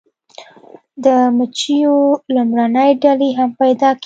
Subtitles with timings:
[1.03, 1.05] د
[1.37, 1.97] مچیو
[2.35, 3.99] لومړنۍ ډلې هم پیدا کیږي